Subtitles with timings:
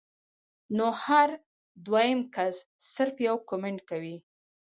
[0.77, 1.29] نو هر
[1.85, 2.55] دويم کس
[2.93, 4.17] صرف يو کمنټ کوي